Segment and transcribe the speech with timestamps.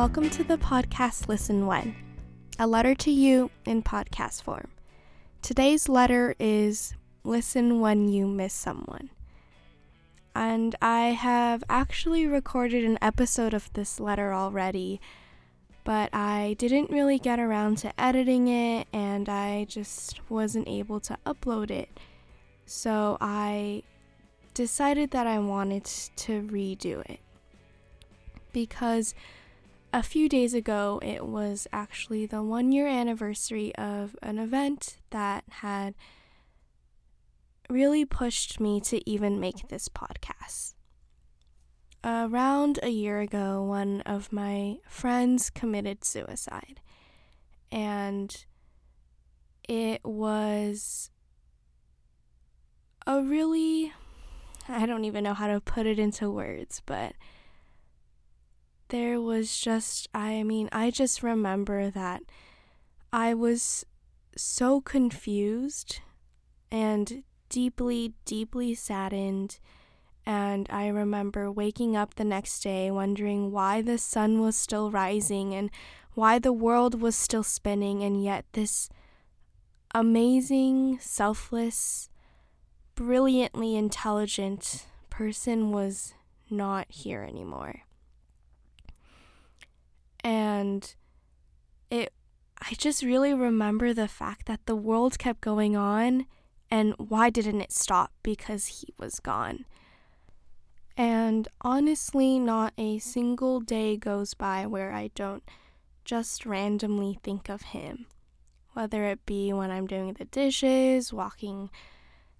[0.00, 1.94] welcome to the podcast Listen When,
[2.58, 4.68] a letter to you in podcast form.
[5.42, 9.10] Today's letter is Listen When You Miss Someone.
[10.34, 15.02] And I have actually recorded an episode of this letter already,
[15.84, 21.18] but I didn't really get around to editing it and I just wasn't able to
[21.26, 21.90] upload it.
[22.64, 23.82] So I
[24.54, 27.20] decided that I wanted to redo it
[28.54, 29.14] because
[29.92, 35.44] a few days ago it was actually the one year anniversary of an event that
[35.48, 35.94] had
[37.68, 40.74] really pushed me to even make this podcast.
[42.02, 46.80] Around a year ago, one of my friends committed suicide,
[47.70, 48.44] and
[49.68, 51.10] it was
[53.06, 53.92] a really
[54.68, 57.14] I don't even know how to put it into words, but
[58.90, 62.22] there was just, I mean, I just remember that
[63.12, 63.84] I was
[64.36, 66.00] so confused
[66.70, 69.58] and deeply, deeply saddened.
[70.26, 75.54] And I remember waking up the next day wondering why the sun was still rising
[75.54, 75.70] and
[76.14, 78.88] why the world was still spinning, and yet this
[79.94, 82.10] amazing, selfless,
[82.94, 86.14] brilliantly intelligent person was
[86.50, 87.84] not here anymore
[90.22, 90.94] and
[91.90, 92.12] it
[92.60, 96.26] I just really remember the fact that the world kept going on
[96.70, 99.64] and why didn't it stop because he was gone.
[100.96, 105.42] And honestly, not a single day goes by where I don't
[106.04, 108.06] just randomly think of him.
[108.74, 111.70] Whether it be when I'm doing the dishes, walking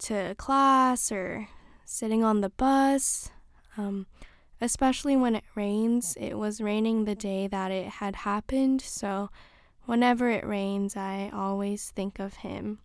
[0.00, 1.48] to class, or
[1.84, 3.30] sitting on the bus.
[3.76, 4.06] Um,
[4.62, 6.16] especially when it rains.
[6.18, 9.28] It was raining the day that it had happened, so
[9.86, 12.78] whenever it rains, I always think of him.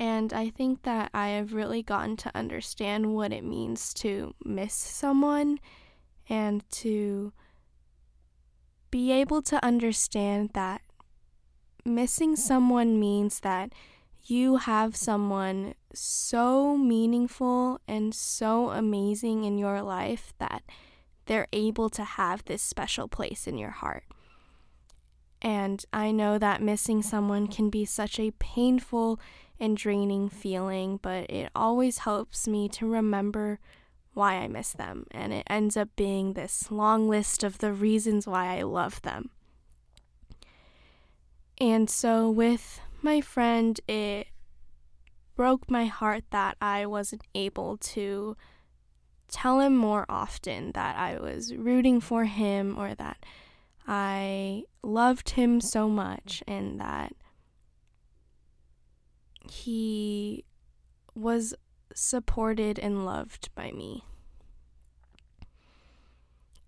[0.00, 4.74] And I think that I have really gotten to understand what it means to miss
[4.74, 5.58] someone
[6.28, 7.32] and to
[8.90, 10.80] be able to understand that
[11.84, 13.72] missing someone means that
[14.30, 20.62] you have someone so meaningful and so amazing in your life that
[21.26, 24.04] they're able to have this special place in your heart.
[25.42, 29.20] And I know that missing someone can be such a painful
[29.60, 33.58] and draining feeling, but it always helps me to remember
[34.12, 35.06] why I miss them.
[35.10, 39.30] And it ends up being this long list of the reasons why I love them.
[41.58, 44.26] And so, with my friend, it
[45.36, 48.36] broke my heart that I wasn't able to
[49.28, 53.24] tell him more often that I was rooting for him or that
[53.86, 57.12] I loved him so much and that
[59.48, 60.44] he
[61.14, 61.54] was
[61.94, 64.02] supported and loved by me.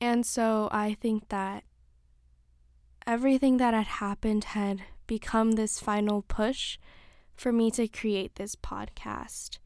[0.00, 1.64] And so I think that
[3.08, 6.78] everything that had happened had become this final push
[7.34, 9.58] for me to create this podcast.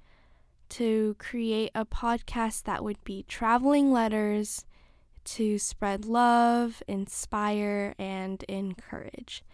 [0.70, 4.64] To create a podcast that would be traveling letters
[5.24, 9.44] to spread love, inspire, and encourage.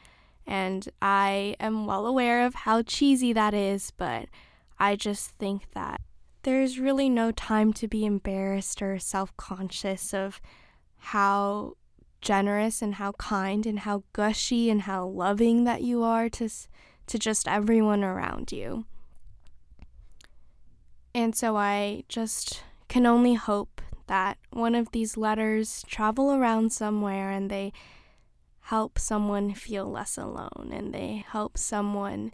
[0.46, 4.28] And I am well aware of how cheesy that is, but
[4.78, 6.00] I just think that
[6.42, 10.40] there's really no time to be embarrassed or self conscious of
[10.98, 11.74] how
[12.20, 16.48] generous and how kind and how gushy and how loving that you are to
[17.06, 18.84] to just everyone around you.
[21.14, 27.30] And so I just can only hope that one of these letters travel around somewhere
[27.30, 27.72] and they
[28.60, 32.32] help someone feel less alone and they help someone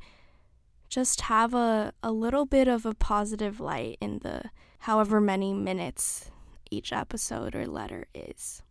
[0.89, 4.43] just have a, a little bit of a positive light in the
[4.81, 6.31] however many minutes
[6.71, 8.63] each episode or letter is.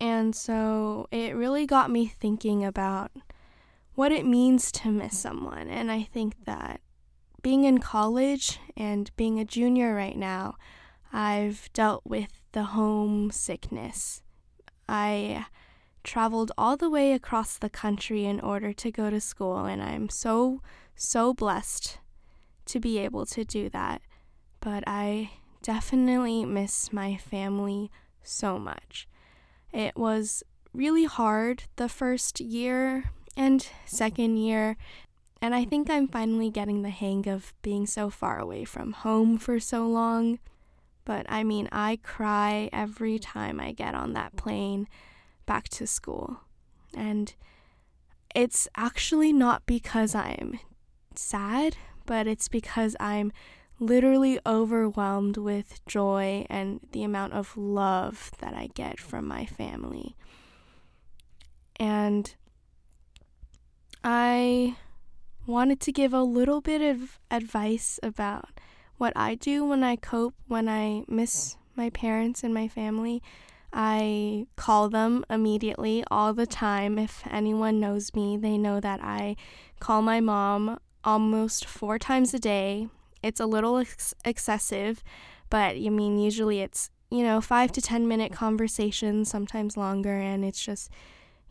[0.00, 3.10] And so it really got me thinking about
[3.94, 5.68] what it means to miss someone.
[5.68, 6.80] And I think that
[7.42, 10.56] being in college and being a junior right now,
[11.12, 14.22] I've dealt with the homesickness.
[14.88, 15.46] I
[16.04, 20.08] traveled all the way across the country in order to go to school, and I'm
[20.08, 20.60] so,
[20.94, 21.98] so blessed
[22.66, 24.02] to be able to do that.
[24.60, 25.30] But I
[25.62, 27.90] definitely miss my family
[28.22, 29.08] so much.
[29.72, 30.42] It was
[30.72, 34.76] really hard the first year and second year.
[35.40, 39.38] And I think I'm finally getting the hang of being so far away from home
[39.38, 40.38] for so long.
[41.04, 44.88] But I mean, I cry every time I get on that plane
[45.44, 46.40] back to school.
[46.96, 47.34] And
[48.34, 50.58] it's actually not because I'm
[51.14, 51.76] sad,
[52.06, 53.32] but it's because I'm
[53.78, 60.16] literally overwhelmed with joy and the amount of love that I get from my family.
[61.78, 62.34] And
[64.02, 64.76] I
[65.46, 68.48] wanted to give a little bit of advice about
[68.96, 73.22] what I do when I cope when I miss my parents and my family.
[73.72, 76.98] I call them immediately all the time.
[76.98, 79.36] If anyone knows me, they know that I
[79.80, 82.88] call my mom almost four times a day.
[83.22, 85.02] It's a little ex- excessive,
[85.50, 90.44] but I mean, usually it's, you know, five to 10 minute conversations, sometimes longer, and
[90.44, 90.90] it's just,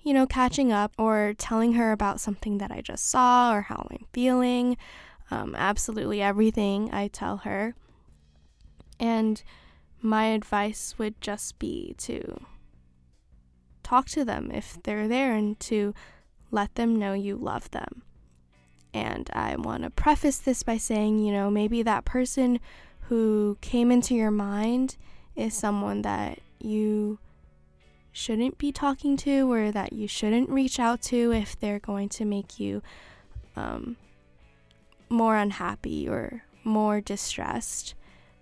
[0.01, 3.88] you know, catching up or telling her about something that I just saw or how
[3.89, 4.77] I'm feeling.
[5.31, 7.75] Um, absolutely everything I tell her.
[9.00, 9.41] And
[10.01, 12.45] my advice would just be to
[13.83, 15.94] talk to them if they're there and to
[16.51, 18.03] let them know you love them.
[18.95, 22.62] And I want to preface this by saying, you know, maybe that person
[23.09, 24.95] who came into your mind
[25.36, 27.19] is someone that you
[28.13, 32.24] shouldn't be talking to or that you shouldn't reach out to if they're going to
[32.24, 32.81] make you
[33.57, 33.97] um,
[35.09, 37.95] more unhappy or more distressed.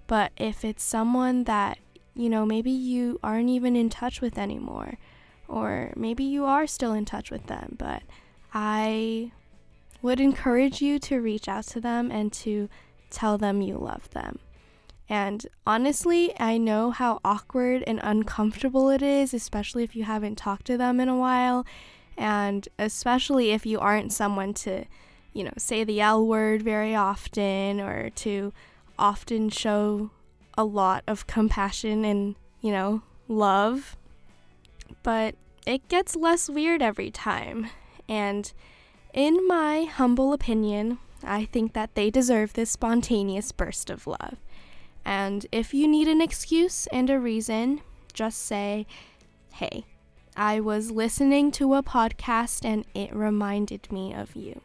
[0.05, 1.79] But if it's someone that,
[2.13, 4.99] you know, maybe you aren't even in touch with anymore,
[5.47, 8.03] or maybe you are still in touch with them, but
[8.53, 9.31] I
[10.03, 12.69] would encourage you to reach out to them and to
[13.09, 14.37] tell them you love them.
[15.09, 20.65] And honestly, I know how awkward and uncomfortable it is, especially if you haven't talked
[20.65, 21.65] to them in a while,
[22.17, 24.85] and especially if you aren't someone to,
[25.33, 28.53] you know, say the L word very often or to
[28.99, 30.11] often show
[30.57, 33.95] a lot of compassion and, you know, love.
[35.01, 35.35] But
[35.65, 37.67] it gets less weird every time.
[38.07, 38.51] And
[39.13, 44.37] in my humble opinion, I think that they deserve this spontaneous burst of love.
[45.05, 47.81] And if you need an excuse and a reason,
[48.13, 48.85] just say,
[49.53, 49.85] hey,
[50.35, 54.61] I was listening to a podcast and it reminded me of you.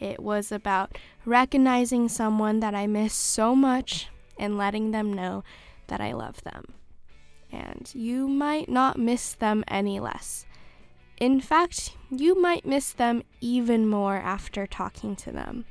[0.00, 4.08] It was about recognizing someone that I miss so much
[4.38, 5.44] and letting them know
[5.88, 6.64] that I love them.
[7.52, 10.46] And you might not miss them any less.
[11.20, 15.66] In fact, you might miss them even more after talking to them.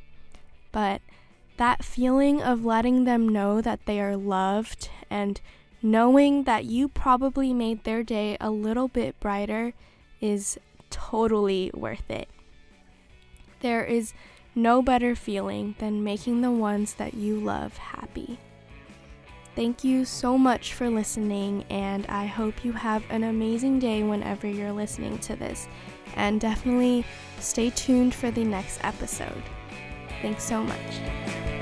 [0.71, 1.01] But
[1.57, 5.41] that feeling of letting them know that they are loved and
[5.81, 9.73] knowing that you probably made their day a little bit brighter
[10.21, 10.59] is
[10.91, 12.29] totally worth it.
[13.61, 14.13] There is
[14.53, 18.39] no better feeling than making the ones that you love happy.
[19.59, 24.47] Thank you so much for listening, and I hope you have an amazing day whenever
[24.47, 25.67] you're listening to this.
[26.15, 27.03] And definitely
[27.39, 29.43] stay tuned for the next episode.
[30.21, 31.58] Thanks so much.